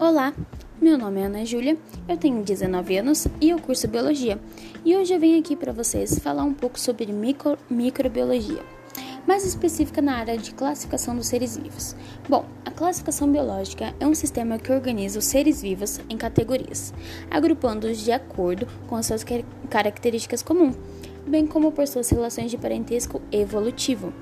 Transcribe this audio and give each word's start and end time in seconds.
Olá, 0.00 0.32
meu 0.80 0.96
nome 0.96 1.20
é 1.20 1.26
Ana 1.26 1.44
Júlia, 1.44 1.76
eu 2.08 2.16
tenho 2.16 2.42
19 2.42 2.96
anos 2.96 3.28
e 3.38 3.50
eu 3.50 3.58
curso 3.58 3.86
Biologia. 3.86 4.40
E 4.82 4.96
hoje 4.96 5.12
eu 5.12 5.20
venho 5.20 5.38
aqui 5.38 5.54
para 5.54 5.74
vocês 5.74 6.18
falar 6.18 6.42
um 6.42 6.54
pouco 6.54 6.80
sobre 6.80 7.12
micro, 7.12 7.58
microbiologia, 7.68 8.64
mais 9.28 9.44
específica 9.44 10.00
na 10.00 10.16
área 10.16 10.38
de 10.38 10.54
classificação 10.54 11.14
dos 11.14 11.26
seres 11.26 11.58
vivos. 11.58 11.94
Bom, 12.26 12.46
a 12.64 12.70
classificação 12.70 13.30
biológica 13.30 13.94
é 14.00 14.06
um 14.06 14.14
sistema 14.14 14.58
que 14.58 14.72
organiza 14.72 15.18
os 15.18 15.26
seres 15.26 15.60
vivos 15.60 16.00
em 16.08 16.16
categorias, 16.16 16.94
agrupando-os 17.30 17.98
de 17.98 18.10
acordo 18.10 18.66
com 18.86 18.96
as 18.96 19.04
suas 19.04 19.22
características 19.68 20.42
comuns, 20.42 20.78
bem 21.26 21.46
como 21.46 21.72
por 21.72 21.86
suas 21.86 22.08
relações 22.08 22.50
de 22.50 22.56
parentesco 22.56 23.20
evolutivo 23.30 24.14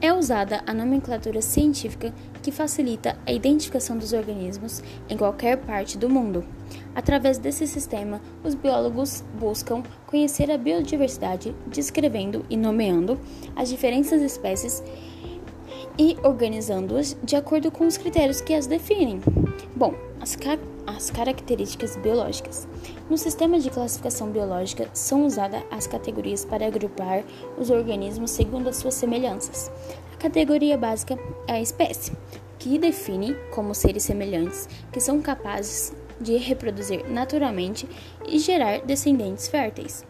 é 0.00 0.12
usada 0.12 0.62
a 0.66 0.72
nomenclatura 0.72 1.42
científica 1.42 2.12
que 2.42 2.50
facilita 2.50 3.18
a 3.26 3.32
identificação 3.32 3.98
dos 3.98 4.12
organismos 4.12 4.82
em 5.08 5.16
qualquer 5.16 5.58
parte 5.58 5.98
do 5.98 6.08
mundo. 6.08 6.44
Através 6.94 7.36
desse 7.38 7.66
sistema, 7.66 8.20
os 8.42 8.54
biólogos 8.54 9.22
buscam 9.38 9.82
conhecer 10.06 10.50
a 10.50 10.56
biodiversidade, 10.56 11.54
descrevendo 11.66 12.44
e 12.48 12.56
nomeando 12.56 13.20
as 13.54 13.68
diferentes 13.68 14.12
espécies 14.12 14.82
e 16.00 16.16
organizando-as 16.24 17.14
de 17.22 17.36
acordo 17.36 17.70
com 17.70 17.86
os 17.86 17.98
critérios 17.98 18.40
que 18.40 18.54
as 18.54 18.66
definem. 18.66 19.20
Bom, 19.76 19.94
as, 20.18 20.34
ca 20.34 20.58
as 20.86 21.10
características 21.10 21.94
biológicas. 21.96 22.66
No 23.10 23.18
sistema 23.18 23.60
de 23.60 23.68
classificação 23.68 24.30
biológica 24.30 24.88
são 24.94 25.26
usadas 25.26 25.62
as 25.70 25.86
categorias 25.86 26.42
para 26.42 26.66
agrupar 26.66 27.22
os 27.58 27.68
organismos 27.68 28.30
segundo 28.30 28.70
as 28.70 28.76
suas 28.76 28.94
semelhanças. 28.94 29.70
A 30.14 30.16
categoria 30.16 30.78
básica 30.78 31.18
é 31.46 31.52
a 31.52 31.60
espécie, 31.60 32.12
que 32.58 32.78
define 32.78 33.34
como 33.50 33.74
seres 33.74 34.04
semelhantes 34.04 34.70
que 34.90 35.00
são 35.00 35.20
capazes 35.20 35.92
de 36.18 36.38
reproduzir 36.38 37.06
naturalmente 37.10 37.86
e 38.26 38.38
gerar 38.38 38.80
descendentes 38.80 39.48
férteis. 39.48 40.02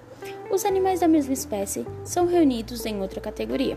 Os 0.53 0.65
animais 0.65 1.01
da 1.01 1.09
mesma 1.09 1.33
espécie 1.33 1.85
são 2.05 2.27
reunidos 2.27 2.87
em 2.87 3.01
outra 3.01 3.21
categoria, 3.21 3.77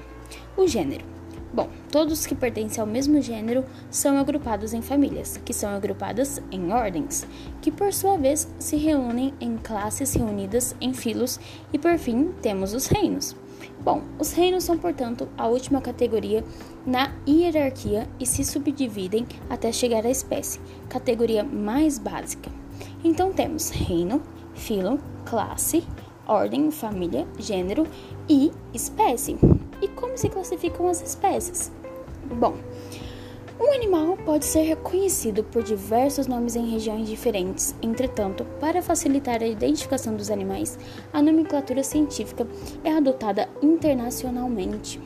o 0.56 0.68
gênero 0.68 1.23
Bom, 1.54 1.70
todos 1.92 2.26
que 2.26 2.34
pertencem 2.34 2.82
ao 2.82 2.88
mesmo 2.88 3.22
gênero 3.22 3.64
são 3.92 4.18
agrupados 4.18 4.74
em 4.74 4.82
famílias, 4.82 5.40
que 5.46 5.54
são 5.54 5.70
agrupadas 5.70 6.42
em 6.52 6.74
ordens, 6.74 7.28
que 7.62 7.72
por 7.72 7.94
sua 7.94 8.18
vez 8.18 8.48
se 8.58 8.76
reúnem 8.76 9.36
em 9.40 9.56
classes 9.58 10.16
reunidas 10.16 10.76
em 10.82 10.96
filos, 10.96 11.40
e 11.72 11.78
por 11.78 11.96
fim 12.00 12.32
temos 12.42 12.74
os 12.74 12.88
reinos. 12.88 13.36
Bom, 13.84 14.02
os 14.20 14.34
reinos 14.34 14.64
são, 14.64 14.80
portanto, 14.80 15.30
a 15.38 15.48
última 15.48 15.80
categoria 15.80 16.44
na 16.88 17.14
hierarquia 17.28 18.10
e 18.20 18.26
se 18.26 18.44
subdividem 18.44 19.28
até 19.48 19.72
chegar 19.72 20.06
à 20.08 20.10
espécie, 20.10 20.60
categoria 20.90 21.44
mais 21.44 22.00
básica. 22.00 22.50
Então 23.04 23.32
temos 23.32 23.70
reino, 23.70 24.24
filo, 24.56 25.00
classe, 25.24 25.84
ordem, 26.28 26.72
família, 26.72 27.28
gênero 27.38 27.86
e 28.28 28.52
espécie. 28.74 29.38
E 29.84 29.88
como 29.90 30.18
se 30.18 30.30
classificam 30.30 30.88
as 30.88 31.02
espécies? 31.02 31.70
Bom, 32.40 32.56
um 33.60 33.70
animal 33.74 34.16
pode 34.24 34.46
ser 34.46 34.62
reconhecido 34.62 35.44
por 35.44 35.62
diversos 35.62 36.26
nomes 36.26 36.56
em 36.56 36.72
regiões 36.72 37.06
diferentes. 37.06 37.76
Entretanto, 37.82 38.46
para 38.62 38.82
facilitar 38.82 39.44
a 39.44 39.46
identificação 39.46 40.16
dos 40.16 40.32
animais, 40.32 40.80
a 41.12 41.22
nomenclatura 41.22 41.84
científica 41.84 42.48
é 42.82 42.94
adotada 42.94 43.50
internacionalmente. 43.62 45.02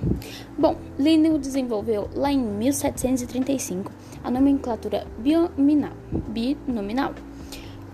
Bom, 0.56 0.76
Linnell 1.00 1.40
desenvolveu 1.40 2.08
lá 2.14 2.32
em 2.32 2.38
1735 2.40 3.92
a 4.24 4.30
nomenclatura 4.30 5.08
binominal, 5.18 5.94
binominal 6.12 7.16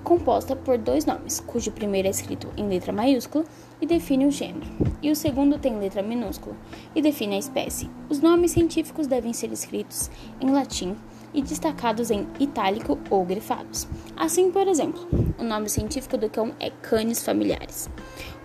composta 0.03 0.55
por 0.55 0.77
dois 0.77 1.05
nomes, 1.05 1.39
cujo 1.39 1.71
primeiro 1.71 2.07
é 2.07 2.11
escrito 2.11 2.49
em 2.57 2.67
letra 2.67 2.91
maiúscula 2.91 3.45
e 3.83 3.85
define 3.85 4.25
o 4.25 4.31
gênero, 4.31 4.65
e 5.01 5.11
o 5.11 5.15
segundo 5.15 5.59
tem 5.59 5.77
letra 5.77 6.01
minúscula 6.01 6.55
e 6.95 7.01
define 7.01 7.35
a 7.35 7.37
espécie. 7.37 7.89
Os 8.09 8.21
nomes 8.21 8.51
científicos 8.51 9.07
devem 9.07 9.33
ser 9.33 9.51
escritos 9.51 10.09
em 10.39 10.49
latim 10.51 10.95
e 11.33 11.41
destacados 11.41 12.09
em 12.09 12.25
itálico 12.39 12.97
ou 13.09 13.25
grifados. 13.25 13.85
Assim, 14.15 14.51
por 14.51 14.69
exemplo, 14.69 15.05
o 15.37 15.43
nome 15.43 15.67
científico 15.67 16.17
do 16.17 16.29
cão 16.29 16.53
é 16.61 16.69
Canis 16.69 17.25
familiaris. 17.25 17.89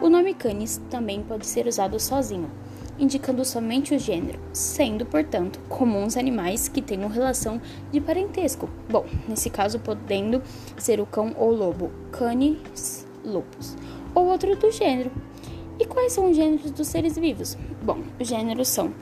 O 0.01 0.09
nome 0.09 0.35
Canis 0.35 0.81
também 0.91 1.23
pode 1.23 1.47
ser 1.47 1.69
usado 1.69 2.01
sozinho 2.01 2.51
indicando 2.99 3.45
somente 3.45 3.95
o 3.95 3.99
gênero, 3.99 4.41
sendo, 4.53 5.07
portanto, 5.07 5.61
comuns 5.69 6.17
animais 6.17 6.67
que 6.67 6.83
tenham 6.83 7.09
relação 7.09 7.63
de 7.93 8.01
parentesco. 8.01 8.69
Bom, 8.91 9.07
nesse 9.29 9.49
caso, 9.51 9.79
podendo 9.79 10.43
ser 10.77 10.99
o 10.99 11.07
cão 11.07 11.33
ou 11.39 11.53
lobo, 11.53 11.93
Canis 12.11 13.07
lupus, 13.25 13.77
ou 14.17 14.27
outro 14.27 14.57
do 14.57 14.73
gênero. 14.73 15.13
Quais 15.89 16.13
são 16.13 16.31
os 16.31 16.37
gêneros 16.37 16.71
dos 16.71 16.87
seres 16.87 17.17
vivos? 17.17 17.57
Bom, 17.83 18.03
os 18.21 18.29
gêneros 18.29 18.69
são 18.69 18.93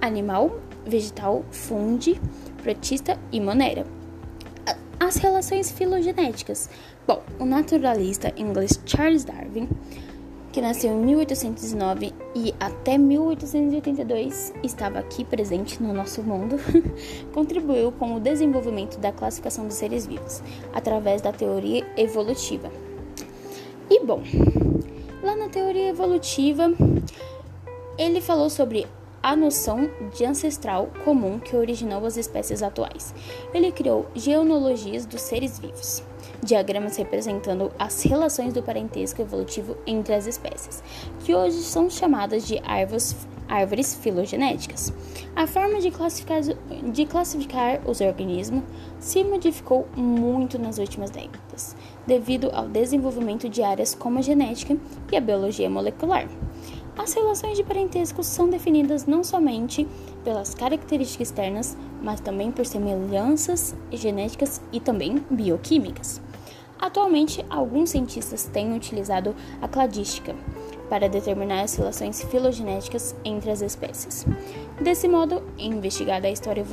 animal, 0.00 0.60
vegetal, 0.86 1.44
fungi, 1.50 2.20
protista 2.62 3.18
e 3.32 3.40
monera. 3.40 3.86
As 5.00 5.16
relações 5.16 5.70
filogenéticas. 5.70 6.70
Bom, 7.06 7.22
o 7.38 7.44
naturalista 7.44 8.32
inglês 8.36 8.80
Charles 8.86 9.24
Darwin 9.24 9.68
que 10.54 10.60
nasceu 10.60 10.92
em 10.92 11.04
1809 11.04 12.12
e 12.32 12.54
até 12.60 12.96
1882 12.96 14.54
estava 14.62 15.00
aqui 15.00 15.24
presente 15.24 15.82
no 15.82 15.92
nosso 15.92 16.22
mundo, 16.22 16.60
contribuiu 17.34 17.90
com 17.90 18.14
o 18.14 18.20
desenvolvimento 18.20 18.96
da 19.00 19.10
classificação 19.10 19.66
dos 19.66 19.74
seres 19.74 20.06
vivos 20.06 20.44
através 20.72 21.20
da 21.20 21.32
teoria 21.32 21.84
evolutiva. 21.96 22.70
E 23.90 24.04
bom, 24.04 24.22
teoria 25.54 25.90
evolutiva, 25.90 26.72
ele 27.96 28.20
falou 28.20 28.50
sobre 28.50 28.88
a 29.22 29.36
noção 29.36 29.88
de 30.12 30.24
ancestral 30.24 30.88
comum 31.04 31.38
que 31.38 31.54
originou 31.54 32.04
as 32.04 32.16
espécies 32.16 32.60
atuais. 32.60 33.14
Ele 33.54 33.70
criou 33.70 34.06
genealogias 34.16 35.06
dos 35.06 35.20
seres 35.20 35.60
vivos 35.60 36.02
diagramas 36.44 36.96
representando 36.96 37.72
as 37.78 38.02
relações 38.02 38.52
do 38.52 38.62
parentesco 38.62 39.22
evolutivo 39.22 39.76
entre 39.86 40.14
as 40.14 40.26
espécies, 40.26 40.82
que 41.24 41.34
hoje 41.34 41.62
são 41.62 41.88
chamadas 41.88 42.46
de 42.46 42.60
árvores, 42.64 43.16
árvores 43.48 43.94
filogenéticas. 43.94 44.92
A 45.34 45.46
forma 45.46 45.80
de 45.80 45.90
classificar, 45.90 46.40
de 46.42 47.06
classificar 47.06 47.80
os 47.86 48.00
organismos 48.00 48.62
se 49.00 49.24
modificou 49.24 49.88
muito 49.96 50.58
nas 50.58 50.78
últimas 50.78 51.10
décadas, 51.10 51.74
devido 52.06 52.50
ao 52.52 52.68
desenvolvimento 52.68 53.48
de 53.48 53.62
áreas 53.62 53.94
como 53.94 54.18
a 54.18 54.22
genética 54.22 54.76
e 55.10 55.16
a 55.16 55.20
biologia 55.20 55.70
molecular. 55.70 56.28
As 56.96 57.12
relações 57.12 57.56
de 57.56 57.64
parentesco 57.64 58.22
são 58.22 58.48
definidas 58.48 59.04
não 59.04 59.24
somente 59.24 59.86
pelas 60.22 60.54
características 60.54 61.28
externas, 61.28 61.76
mas 62.00 62.20
também 62.20 62.52
por 62.52 62.64
semelhanças 62.64 63.74
genéticas 63.92 64.60
e 64.72 64.78
também 64.78 65.24
bioquímicas. 65.28 66.20
Atualmente, 66.78 67.44
alguns 67.48 67.90
cientistas 67.90 68.44
têm 68.44 68.74
utilizado 68.74 69.34
a 69.60 69.66
cladística 69.66 70.36
para 70.88 71.08
determinar 71.08 71.62
as 71.62 71.74
relações 71.74 72.22
filogenéticas 72.24 73.14
entre 73.24 73.50
as 73.50 73.62
espécies. 73.62 74.26
Desse 74.80 75.08
modo, 75.08 75.42
é 75.58 75.64
investigada 75.64 76.28
a 76.28 76.30
história 76.30 76.64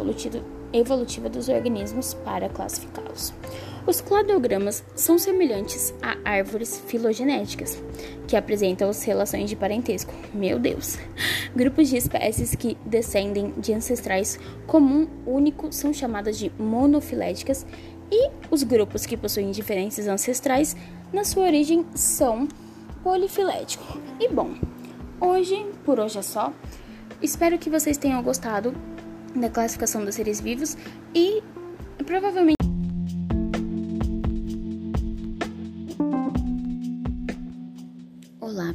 evolutiva 0.74 1.30
dos 1.30 1.50
organismos 1.50 2.14
para 2.14 2.50
classificá-los. 2.50 3.34
Os 3.86 4.00
cladogramas 4.00 4.84
são 4.96 5.18
semelhantes 5.18 5.94
a 6.02 6.18
árvores 6.24 6.80
filogenéticas, 6.86 7.82
que 8.28 8.36
apresentam 8.36 8.90
as 8.90 9.04
relações 9.04 9.50
de 9.50 9.56
parentesco. 9.56 10.14
Meu 10.34 10.60
Deus! 10.60 10.98
Grupos 11.56 11.90
de 11.90 11.98
espécies 11.98 12.54
que 12.54 12.78
descendem 12.86 13.54
de 13.58 13.74
ancestrais 13.74 14.40
comum 14.68 15.08
único 15.26 15.72
são 15.74 15.92
chamadas 15.92 16.38
de 16.38 16.52
monofiléticas 16.60 17.66
e 18.12 18.30
os 18.52 18.62
grupos 18.62 19.06
que 19.06 19.18
possuem 19.18 19.52
diferenças 19.52 20.08
ancestrais 20.08 20.76
na 21.12 21.24
sua 21.24 21.46
origem 21.46 21.86
são 21.96 22.48
polifiléticos. 23.04 23.98
E 24.20 24.28
bom, 24.30 24.54
hoje, 25.20 25.66
por 25.84 26.00
hoje 26.00 26.20
é 26.20 26.22
só. 26.22 26.54
Espero 27.22 27.58
que 27.58 27.70
vocês 27.70 27.98
tenham 27.98 28.22
gostado 28.22 28.76
da 29.36 29.50
classificação 29.50 30.06
dos 30.06 30.16
seres 30.16 30.40
vivos 30.40 30.78
e 31.16 31.42
provavelmente 32.06 32.61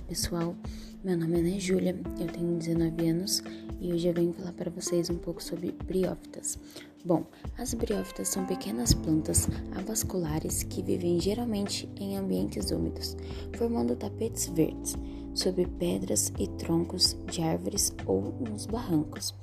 pessoal, 0.06 0.55
meu 1.03 1.19
nome 1.19 1.37
é 1.37 1.41
Ana 1.41 1.58
Júlia, 1.58 1.99
eu 2.20 2.29
tenho 2.29 2.56
19 2.56 3.08
anos 3.08 3.43
e 3.81 3.93
hoje 3.93 4.06
eu 4.06 4.14
venho 4.14 4.32
falar 4.32 4.53
para 4.53 4.70
vocês 4.70 5.11
um 5.11 5.19
pouco 5.19 5.43
sobre 5.43 5.73
briófitas. 5.73 6.56
Bom, 7.05 7.25
as 7.58 7.75
briófitas 7.75 8.29
são 8.29 8.47
pequenas 8.47 8.94
plantas 8.94 9.49
avasculares 9.75 10.62
que 10.62 10.81
vivem 10.81 11.20
geralmente 11.20 11.88
em 11.97 12.17
ambientes 12.17 12.70
úmidos, 12.70 13.17
formando 13.56 13.97
tapetes 13.97 14.47
verdes 14.47 14.94
sobre 15.35 15.67
pedras 15.67 16.32
e 16.38 16.47
troncos 16.50 17.17
de 17.31 17.43
árvores 17.43 17.93
ou 18.06 18.32
nos 18.49 18.67
barrancos. 18.67 19.35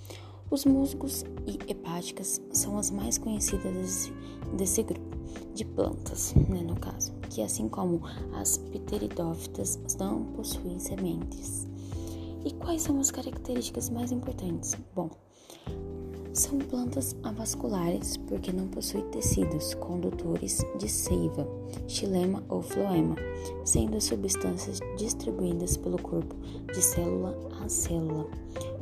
Os 0.50 0.64
musgos 0.66 1.26
e 1.46 1.60
hepáticas 1.70 2.42
são 2.54 2.78
as 2.78 2.90
mais 2.90 3.18
conhecidas 3.18 3.74
desse, 3.74 4.14
desse 4.56 4.84
grupo 4.84 5.18
de 5.54 5.66
plantas, 5.66 6.34
né, 6.36 6.62
no 6.62 6.76
caso, 6.80 7.14
que 7.34 7.42
assim 7.42 7.68
como 7.68 8.00
as 8.36 8.60
pteridófitas 8.60 9.80
não 10.00 10.24
possuem 10.24 10.78
sementes. 10.78 11.68
E 12.46 12.54
quais 12.54 12.84
são 12.84 13.00
as 13.00 13.10
características 13.10 13.90
mais 13.90 14.12
importantes? 14.12 14.76
Bom, 14.94 15.10
são 16.32 16.60
plantas 16.60 17.16
avasculares 17.24 18.18
porque 18.18 18.52
não 18.52 18.68
possuem 18.68 19.04
tecidos 19.10 19.74
condutores 19.76 20.64
de 20.78 20.88
seiva, 20.88 21.48
xilema 21.88 22.44
ou 22.50 22.62
floema, 22.62 23.16
sendo 23.66 24.00
substâncias 24.00 24.80
distribuídas 24.96 25.76
pelo 25.76 26.00
corpo 26.00 26.36
de 26.72 26.82
célula 26.84 27.36
a 27.64 27.68
célula. 27.68 28.28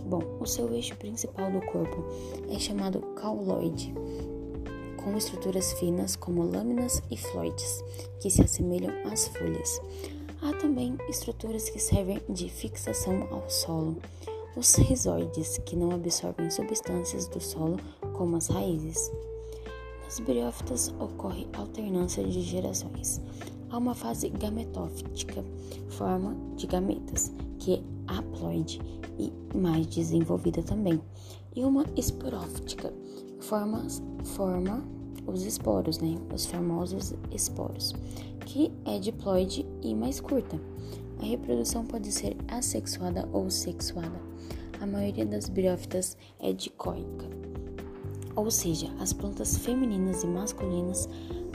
Bom, 0.07 0.23
o 0.41 0.45
seu 0.45 0.73
eixo 0.73 0.95
principal 0.97 1.49
do 1.51 1.61
corpo 1.67 2.03
é 2.49 2.59
chamado 2.59 2.99
cauloide, 3.15 3.93
com 5.03 5.17
estruturas 5.17 5.73
finas 5.73 6.15
como 6.15 6.43
lâminas 6.43 7.01
e 7.09 7.17
floides, 7.17 7.83
que 8.19 8.29
se 8.29 8.41
assemelham 8.41 8.91
às 9.11 9.27
folhas. 9.27 9.81
Há 10.41 10.53
também 10.53 10.97
estruturas 11.09 11.69
que 11.69 11.79
servem 11.79 12.21
de 12.29 12.49
fixação 12.49 13.27
ao 13.31 13.49
solo 13.49 13.97
os 14.55 14.75
rizoides, 14.75 15.57
que 15.59 15.75
não 15.75 15.91
absorvem 15.91 16.49
substâncias 16.51 17.27
do 17.27 17.39
solo, 17.39 17.77
como 18.13 18.35
as 18.35 18.47
raízes. 18.47 19.11
Nas 20.03 20.19
briófitas 20.19 20.93
ocorre 20.99 21.47
alternância 21.53 22.23
de 22.23 22.41
gerações. 22.41 23.21
Há 23.69 23.77
uma 23.77 23.95
fase 23.95 24.29
gametófita, 24.29 25.45
forma 25.89 26.35
de 26.57 26.67
gametas, 26.67 27.31
que 27.59 27.75
é 27.75 27.81
haploide 28.07 28.81
e 29.17 29.31
mais 29.57 29.87
desenvolvida 29.87 30.61
também, 30.61 31.01
e 31.55 31.63
uma 31.63 31.85
esporófita, 31.95 32.93
forma, 33.41 33.85
forma 34.23 34.83
os 35.25 35.45
esporos, 35.45 35.99
né? 35.99 36.17
Os 36.33 36.45
famosos 36.45 37.13
esporos, 37.31 37.93
que 38.45 38.71
é 38.85 38.99
diploide 38.99 39.65
e 39.81 39.93
mais 39.93 40.19
curta. 40.19 40.59
A 41.19 41.25
reprodução 41.25 41.85
pode 41.85 42.11
ser 42.11 42.35
assexuada 42.47 43.27
ou 43.31 43.49
sexuada. 43.49 44.19
A 44.79 44.85
maioria 44.85 45.25
das 45.25 45.47
briófitas 45.49 46.17
é 46.39 46.51
dicóica, 46.51 47.29
ou 48.35 48.49
seja, 48.49 48.87
as 48.99 49.13
plantas 49.13 49.57
femininas 49.57 50.23
e 50.23 50.27
masculinas, 50.27 51.07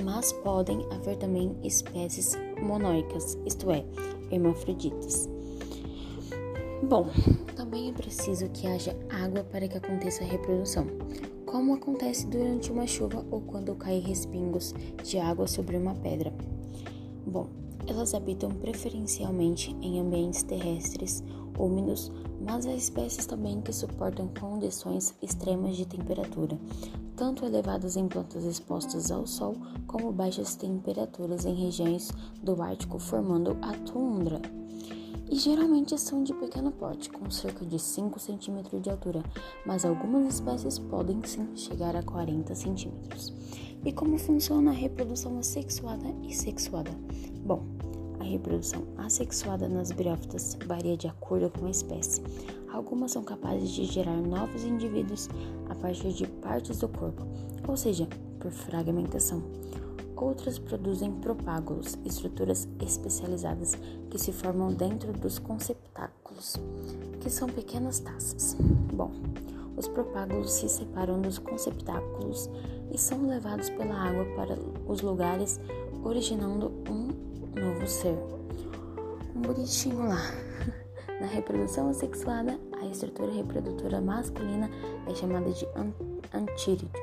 mas 0.05 0.33
podem 0.33 0.87
haver 0.93 1.17
também 1.17 1.57
espécies 1.65 2.39
monóicas, 2.63 3.37
isto 3.45 3.71
é, 3.73 3.85
hermafroditas. 4.31 5.29
Bom, 6.89 7.09
também 7.57 7.89
é 7.89 7.93
preciso 7.93 8.49
que 8.51 8.67
haja 8.69 8.97
água 9.11 9.43
para 9.43 9.67
que 9.67 9.77
aconteça 9.77 10.23
a 10.23 10.27
reprodução, 10.27 10.87
como 11.47 11.75
acontece 11.75 12.27
durante 12.27 12.71
uma 12.71 12.87
chuva 12.87 13.25
ou 13.31 13.41
quando 13.41 13.75
caem 13.77 14.01
respingos 14.01 14.75
de 15.03 15.19
água 15.19 15.47
sobre 15.47 15.77
uma 15.77 15.95
pedra. 15.95 16.35
Bom, 17.25 17.47
elas 17.87 18.15
habitam 18.15 18.51
preferencialmente 18.51 19.75
em 19.81 20.01
ambientes 20.01 20.43
terrestres 20.43 21.23
úmidos, 21.59 22.13
mas 22.41 22.67
há 22.67 22.75
espécies 22.75 23.27
também 23.27 23.61
que 23.61 23.73
suportam 23.73 24.29
condições 24.39 25.15
extremas 25.23 25.77
de 25.77 25.87
temperatura, 25.87 26.59
tanto 27.17 27.45
elevadas 27.45 27.97
em 27.97 28.09
plantas 28.09 28.45
expostas 28.45 29.11
ao 29.11 29.27
sol, 29.27 29.57
como 29.87 30.13
baixas 30.13 30.57
temperaturas 30.57 31.47
em 31.47 31.55
regiões 31.55 32.11
do 32.43 32.61
Ártico, 32.61 32.99
formando 32.99 33.57
a 33.63 33.73
tundra. 33.73 34.41
E 35.29 35.37
geralmente 35.37 35.99
são 35.99 36.23
de 36.23 36.33
pequeno 36.33 36.71
porte, 36.71 37.11
com 37.11 37.29
cerca 37.31 37.65
de 37.65 37.79
5 37.79 38.19
cm 38.21 38.81
de 38.81 38.91
altura, 38.91 39.25
mas 39.67 39.85
algumas 39.85 40.35
espécies 40.35 40.79
podem 40.79 41.21
sim 41.25 41.49
chegar 41.57 41.97
a 41.97 42.03
40 42.03 42.55
cm. 42.55 42.93
E 43.85 43.93
como 43.93 44.19
funciona 44.19 44.71
a 44.71 44.75
reprodução 44.75 45.39
assexuada 45.39 46.07
e 46.23 46.35
sexuada? 46.35 46.91
Bom, 47.45 47.65
a 48.21 48.25
reprodução 48.25 48.85
assexuada 48.99 49.69
nas 49.69 49.91
briófitas 49.91 50.57
varia 50.67 50.97
de 50.97 51.09
acordo 51.09 51.51
com 51.51 51.67
a 51.67 51.71
espécie. 51.71 52.23
Algumas 52.73 53.13
são 53.13 53.25
capazes 53.25 53.71
de 53.71 53.85
gerar 53.85 54.17
novos 54.17 54.65
indivíduos 54.65 55.29
a 55.69 55.75
partir 55.75 56.13
de 56.13 56.27
partes 56.27 56.79
do 56.79 56.89
corpo, 56.89 57.27
ou 57.67 57.77
seja, 57.77 58.09
por 58.39 58.53
fragmentação. 58.53 59.43
Outras 60.17 60.59
produzem 60.59 61.13
propágulos, 61.13 61.99
estruturas 62.05 62.67
especializadas 62.81 63.77
que 64.09 64.19
se 64.19 64.33
formam 64.33 64.73
dentro 64.73 65.13
dos 65.13 65.39
conceptáculos, 65.39 66.57
que 67.21 67.29
são 67.29 67.49
pequenas 67.49 67.99
taças. 67.99 68.57
Bom, 68.95 69.13
os 69.77 69.87
propágulos 69.87 70.53
se 70.53 70.71
separam 70.71 71.21
dos 71.21 71.39
conceptáculos 71.39 72.49
e 72.91 72.97
são 72.97 73.27
levados 73.27 73.69
pela 73.69 73.95
água 73.95 74.25
para 74.35 74.59
os 74.91 75.03
lugares, 75.03 75.61
originando 76.03 76.73
um 76.89 77.09
novo 77.61 77.87
ser. 77.87 78.17
Um 79.35 79.43
bonitinho 79.43 80.09
lá. 80.09 80.23
Na 81.21 81.27
reprodução 81.27 81.91
assexuada, 81.91 82.59
a 82.81 82.87
estrutura 82.87 83.33
reprodutora 83.33 84.01
masculina 84.01 84.71
é 85.07 85.15
chamada 85.15 85.51
de 85.51 85.67
antírido. 86.33 86.99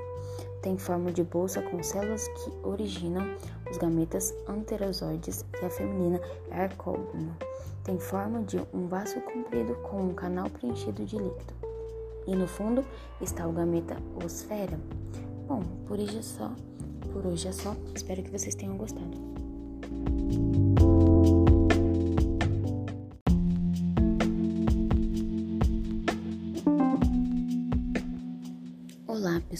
Tem 0.61 0.77
forma 0.77 1.11
de 1.11 1.23
bolsa 1.23 1.61
com 1.61 1.83
células 1.83 2.27
que 2.27 2.51
originam 2.63 3.35
os 3.69 3.77
gametas 3.77 4.33
anterozoides 4.47 5.45
e 5.61 5.65
a 5.65 5.69
feminina 5.69 6.21
é 6.49 6.61
arcógono. 6.61 7.35
Tem 7.83 7.99
forma 7.99 8.41
de 8.43 8.61
um 8.73 8.87
vaso 8.87 9.19
comprido 9.21 9.75
com 9.83 10.01
um 10.01 10.13
canal 10.13 10.49
preenchido 10.49 11.03
de 11.03 11.17
líquido. 11.17 11.53
E 12.25 12.33
no 12.33 12.47
fundo 12.47 12.85
está 13.19 13.45
o 13.45 13.51
gameta 13.51 13.97
osfera. 14.23 14.79
Bom, 15.47 15.61
por 15.85 15.99
hoje 15.99 16.17
é 16.17 16.21
só. 16.21 16.51
Por 17.11 17.25
hoje 17.25 17.49
é 17.49 17.51
só. 17.51 17.75
Espero 17.93 18.23
que 18.23 18.31
vocês 18.31 18.55
tenham 18.55 18.77
gostado. 18.77 19.33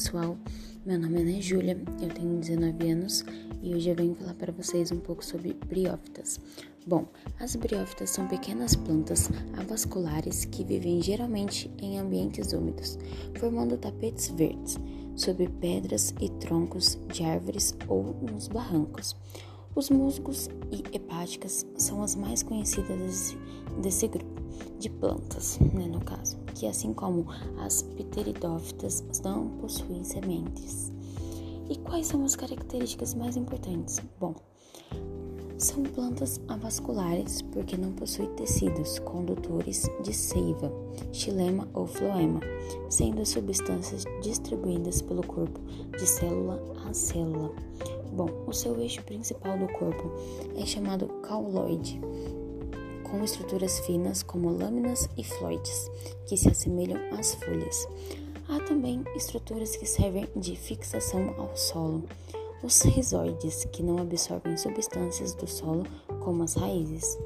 Pessoal, 0.04 0.38
meu 0.86 1.00
nome 1.00 1.18
é 1.18 1.22
Ana 1.22 1.42
Júlia, 1.42 1.82
eu 2.02 2.10
tenho 2.10 2.38
19 2.38 2.92
anos 2.92 3.24
e 3.62 3.74
hoje 3.74 3.90
eu 3.90 3.96
venho 3.96 4.14
falar 4.14 4.34
para 4.34 4.52
vocês 4.52 4.92
um 4.92 5.00
pouco 5.00 5.24
sobre 5.24 5.54
briófitas. 5.54 6.42
Bom, 6.86 7.06
as 7.40 7.56
briófitas 7.56 8.10
são 8.10 8.28
pequenas 8.28 8.76
plantas 8.76 9.30
avasculares 9.58 10.44
que 10.44 10.62
vivem 10.66 11.02
geralmente 11.02 11.72
em 11.82 12.00
ambientes 12.00 12.52
úmidos, 12.52 13.00
formando 13.40 13.78
tapetes 13.78 14.28
verdes 14.28 14.78
sobre 15.16 15.48
pedras 15.48 16.14
e 16.20 16.30
troncos 16.32 17.00
de 17.08 17.24
árvores 17.24 17.74
ou 17.88 18.14
nos 18.30 18.50
barrancos. 18.50 19.16
Os 19.74 19.90
musgos 19.90 20.50
e 20.70 20.84
hepáticas 20.94 21.66
são 21.78 22.04
as 22.04 22.14
mais 22.14 22.44
conhecidas 22.44 23.38
desse, 23.82 24.10
grupo 24.10 24.44
de 24.78 24.90
plantas, 24.90 25.58
né, 25.60 25.88
no 25.88 26.02
caso, 26.02 26.43
que 26.56 26.68
assim 26.68 26.94
como 26.94 27.28
as 27.60 27.82
pteridófitas 27.82 29.04
não 29.24 29.48
possuem 29.60 30.04
sementes. 30.04 30.92
E 31.70 31.78
quais 31.78 32.08
são 32.08 32.24
as 32.24 32.36
características 32.36 33.14
mais 33.14 33.38
importantes? 33.38 34.02
Bom, 34.20 34.36
são 35.58 35.82
plantas 35.84 36.42
avasculares 36.50 37.42
porque 37.42 37.78
não 37.78 37.94
possuem 37.94 38.28
tecidos 38.36 39.00
condutores 39.00 39.90
de 40.04 40.14
seiva, 40.14 40.70
xilema 41.14 41.68
ou 41.74 41.88
floema, 41.88 42.42
sendo 42.90 43.26
substâncias 43.26 44.04
distribuídas 44.22 45.02
pelo 45.02 45.26
corpo 45.26 45.62
de 45.98 46.06
célula 46.06 46.62
a 46.86 46.94
célula. 46.94 47.52
Bom, 48.12 48.30
o 48.46 48.52
seu 48.52 48.80
eixo 48.80 49.02
principal 49.04 49.58
do 49.58 49.68
corpo 49.70 50.12
é 50.58 50.66
chamado 50.66 51.08
cauloide, 51.22 52.00
com 53.14 53.24
estruturas 53.24 53.80
finas 53.82 54.24
como 54.24 54.50
lâminas 54.50 55.08
e 55.16 55.24
floides, 55.24 55.88
que 56.26 56.36
se 56.36 56.50
assemelham 56.50 56.98
às 57.16 57.36
folhas. 57.36 57.88
Há 58.50 58.60
também 58.62 59.04
estruturas 59.16 59.76
que 59.76 59.86
servem 59.86 60.28
de 60.36 60.56
fixação 60.56 61.36
ao 61.38 61.56
solo, 61.56 62.06
os 62.64 62.82
rizoides, 62.82 63.66
que 63.66 63.84
não 63.84 64.00
absorvem 64.00 64.58
substâncias 64.58 65.36
do 65.36 65.46
solo, 65.46 65.86
como 66.22 66.42
as 66.42 66.56
raízes. 66.56 67.20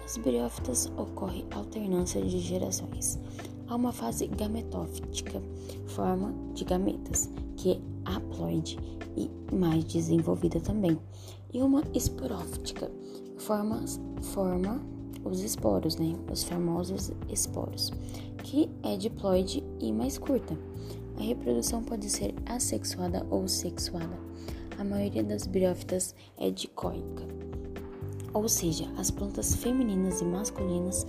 Nas 0.00 0.16
briófitas 0.16 0.90
ocorre 0.96 1.44
alternância 1.50 2.22
de 2.22 2.38
gerações. 2.38 3.18
Há 3.68 3.76
uma 3.76 3.92
fase 3.92 4.26
gametófita, 4.26 5.42
forma 5.86 6.34
de 6.54 6.64
gametas, 6.64 7.28
que 7.56 7.72
é 7.72 7.80
haploide 8.06 8.78
e 9.18 9.30
mais 9.54 9.84
desenvolvida 9.84 10.60
também, 10.60 10.98
e 11.52 11.60
uma 11.60 11.82
esporófita, 11.92 12.90
forma, 13.36 13.84
forma 14.22 14.93
os 15.24 15.40
esporos, 15.40 15.96
né? 15.96 16.14
Os 16.30 16.44
famosos 16.44 17.10
esporos, 17.28 17.92
que 18.42 18.70
é 18.82 18.96
diploide 18.96 19.62
e 19.80 19.92
mais 19.92 20.18
curta. 20.18 20.56
A 21.18 21.22
reprodução 21.22 21.82
pode 21.82 22.08
ser 22.10 22.34
assexuada 22.46 23.26
ou 23.30 23.46
sexuada. 23.46 24.18
A 24.78 24.84
maioria 24.84 25.22
das 25.22 25.46
briófitas 25.46 26.14
é 26.36 26.50
dicóica, 26.50 27.22
ou 28.32 28.48
seja, 28.48 28.90
as 28.98 29.12
plantas 29.12 29.54
femininas 29.54 30.20
e 30.20 30.24
masculinas, 30.24 31.06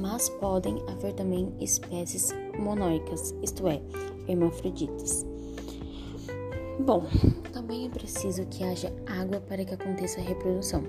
mas 0.00 0.28
podem 0.28 0.80
haver 0.88 1.12
também 1.14 1.52
espécies 1.60 2.32
monóicas, 2.56 3.34
isto 3.42 3.66
é, 3.66 3.82
hermafroditas. 4.28 5.26
Bom, 6.78 7.04
também 7.52 7.86
é 7.86 7.88
preciso 7.88 8.46
que 8.46 8.62
haja 8.62 8.92
água 9.06 9.40
para 9.40 9.64
que 9.64 9.74
aconteça 9.74 10.20
a 10.20 10.22
reprodução, 10.22 10.84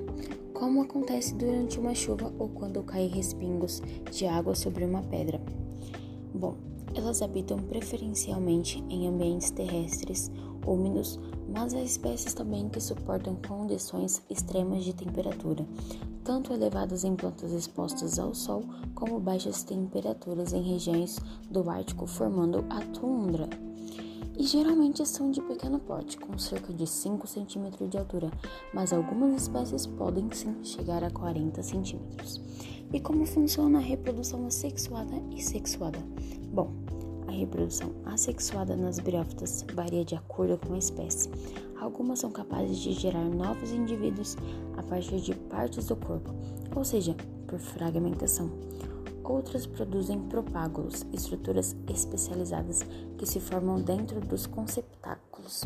como 0.60 0.82
acontece 0.82 1.34
durante 1.36 1.80
uma 1.80 1.96
chuva 1.96 2.34
ou 2.38 2.50
quando 2.50 2.84
caem 2.84 3.08
respingos 3.08 3.82
de 4.12 4.28
água 4.28 4.54
sobre 4.54 4.84
uma 4.84 5.02
pedra. 5.02 5.42
Bom, 6.34 6.58
elas 6.94 7.22
habitam 7.22 7.58
preferencialmente 7.58 8.84
em 8.90 9.08
ambientes 9.08 9.52
terrestres 9.52 10.30
úmidos, 10.68 11.18
mas 11.48 11.74
há 11.74 11.82
espécies 11.82 12.34
também 12.34 12.68
que 12.68 12.82
suportam 12.82 13.38
condições 13.48 14.22
extremas 14.30 14.84
de 14.84 14.94
temperatura, 14.94 15.66
tanto 16.26 16.54
elevadas 16.54 17.06
em 17.06 17.16
plantas 17.16 17.54
expostas 17.54 18.20
ao 18.20 18.36
sol, 18.36 18.64
como 18.94 19.20
baixas 19.20 19.64
temperaturas 19.64 20.52
em 20.52 20.62
regiões 20.62 21.20
do 21.50 21.70
Ártico, 21.70 22.06
formando 22.06 22.66
a 22.70 22.82
tundra 22.82 23.48
e 24.40 24.44
geralmente 24.44 25.06
são 25.06 25.30
de 25.30 25.42
pequeno 25.42 25.80
porte, 25.80 26.18
com 26.18 26.38
cerca 26.38 26.72
de 26.72 26.88
5 26.88 27.28
cm 27.28 27.90
de 27.90 27.98
altura, 27.98 28.32
mas 28.74 28.94
algumas 28.94 29.42
espécies 29.42 29.86
podem 29.86 30.32
sim 30.32 30.64
chegar 30.64 31.04
a 31.04 31.12
40 31.12 31.62
cm. 31.62 32.00
E 32.94 33.02
como 33.02 33.26
funciona 33.26 33.80
a 33.80 33.82
reprodução 33.82 34.48
assexuada 34.48 35.22
e 35.36 35.44
sexuada? 35.44 36.00
Bom, 36.54 36.72
a 37.28 37.32
reprodução 37.32 37.92
assexuada 38.06 38.78
nas 38.78 38.98
briófitas 38.98 39.66
varia 39.74 40.06
de 40.06 40.16
acordo 40.16 40.58
com 40.58 40.74
a 40.74 40.78
espécie. 40.78 41.30
Algumas 41.78 42.20
são 42.20 42.32
capazes 42.32 42.78
de 42.78 42.94
gerar 42.94 43.26
novos 43.26 43.74
indivíduos 43.74 44.38
a 44.78 44.84
partir 44.84 45.20
de 45.20 45.36
partes 45.36 45.88
do 45.88 45.98
corpo, 45.98 46.34
ou 46.74 46.86
seja, 46.86 47.14
por 47.46 47.60
fragmentação 47.60 48.50
Outras 49.30 49.68
produzem 49.68 50.20
propágulos, 50.22 51.06
estruturas 51.14 51.76
especializadas 51.88 52.84
que 53.16 53.28
se 53.28 53.40
formam 53.40 53.80
dentro 53.80 54.20
dos 54.20 54.48
conceptáculos, 54.48 55.66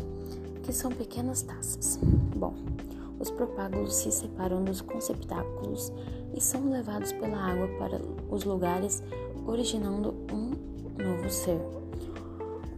que 0.62 0.70
são 0.70 0.92
pequenas 0.92 1.40
taças. 1.40 1.98
Bom, 2.36 2.52
os 3.18 3.30
propágulos 3.30 3.94
se 3.94 4.12
separam 4.12 4.62
dos 4.62 4.82
conceptáculos 4.82 5.90
e 6.34 6.42
são 6.42 6.68
levados 6.68 7.10
pela 7.12 7.38
água 7.38 7.66
para 7.78 8.02
os 8.28 8.44
lugares, 8.44 9.02
originando 9.46 10.14
um 10.30 10.50
novo 11.02 11.30
ser. 11.30 11.58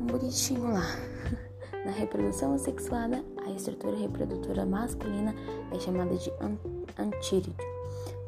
Um 0.00 0.07
bonitinho 0.07 0.73
lá. 0.73 0.87
Na 1.85 1.90
reprodução 1.90 2.55
assexuada, 2.55 3.25
a 3.45 3.50
estrutura 3.50 3.97
reprodutora 3.97 4.64
masculina 4.64 5.35
é 5.73 5.81
chamada 5.81 6.14
de 6.14 6.33
antírido 6.97 7.75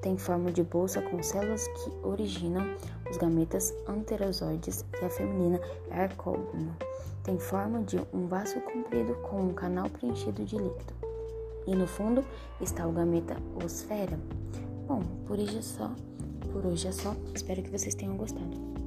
tem 0.01 0.17
forma 0.17 0.53
de 0.53 0.63
bolsa 0.63 1.03
com 1.03 1.23
células 1.23 1.67
que 1.67 1.91
originam 2.07 2.65
os 3.11 3.17
gametas 3.17 3.75
anterozoides 3.87 4.85
e 5.01 5.05
a 5.05 5.11
feminina 5.11 5.61
é. 5.91 6.09
Tem 7.25 7.39
forma 7.39 7.83
de 7.83 8.01
um 8.13 8.27
vaso 8.27 8.61
comprido 8.61 9.15
com 9.17 9.43
um 9.43 9.53
canal 9.53 9.89
preenchido 9.91 10.45
de 10.45 10.57
líquido. 10.57 10.95
E 11.67 11.75
no 11.75 11.87
fundo 11.87 12.25
está 12.61 12.87
o 12.87 12.93
gameta 12.93 13.37
osfera. 13.63 14.19
Bom, 14.87 15.03
por 15.27 15.39
hoje 15.39 15.59
é 15.59 15.63
só. 15.63 15.91
Por 16.53 16.65
hoje 16.65 16.89
é 16.89 16.93
só. 16.93 17.15
Espero 17.35 17.63
que 17.63 17.71
vocês 17.71 17.95
tenham 17.95 18.17
gostado. 18.17 18.78